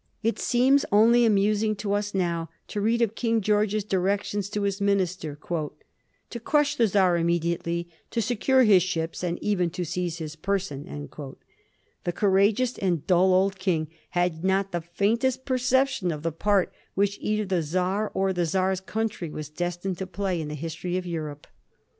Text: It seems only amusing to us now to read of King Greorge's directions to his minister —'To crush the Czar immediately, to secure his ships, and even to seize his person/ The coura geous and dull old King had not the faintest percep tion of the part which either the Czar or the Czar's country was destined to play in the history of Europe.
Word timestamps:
It 0.23 0.39
seems 0.39 0.83
only 0.91 1.25
amusing 1.25 1.75
to 1.75 1.93
us 1.93 2.15
now 2.15 2.49
to 2.69 2.81
read 2.81 3.03
of 3.03 3.13
King 3.13 3.39
Greorge's 3.39 3.83
directions 3.83 4.49
to 4.49 4.63
his 4.63 4.81
minister 4.81 5.37
—'To 6.31 6.39
crush 6.39 6.75
the 6.75 6.87
Czar 6.87 7.17
immediately, 7.17 7.87
to 8.09 8.19
secure 8.19 8.63
his 8.63 8.81
ships, 8.81 9.23
and 9.23 9.37
even 9.43 9.69
to 9.69 9.85
seize 9.85 10.17
his 10.17 10.35
person/ 10.35 10.85
The 12.03 12.13
coura 12.13 12.51
geous 12.51 12.79
and 12.81 13.05
dull 13.05 13.31
old 13.31 13.59
King 13.59 13.89
had 14.17 14.43
not 14.43 14.71
the 14.71 14.81
faintest 14.81 15.45
percep 15.45 15.87
tion 15.89 16.11
of 16.11 16.23
the 16.23 16.31
part 16.31 16.73
which 16.95 17.19
either 17.21 17.45
the 17.45 17.61
Czar 17.61 18.09
or 18.15 18.33
the 18.33 18.47
Czar's 18.47 18.81
country 18.81 19.29
was 19.29 19.49
destined 19.49 19.99
to 19.99 20.07
play 20.07 20.41
in 20.41 20.47
the 20.47 20.55
history 20.55 20.97
of 20.97 21.05
Europe. 21.05 21.45